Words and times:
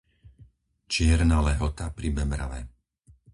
Čierna 0.93 1.39
Lehota 1.47 1.85
pri 1.97 2.07
Bebrave 2.17 2.59